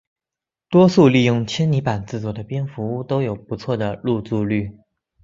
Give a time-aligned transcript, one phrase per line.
[0.67, 4.75] 多数利用纤泥板制作的蝙蝠屋都有不错的入住率。